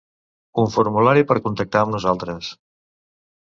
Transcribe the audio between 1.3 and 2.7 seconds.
per contactar amb nosaltres.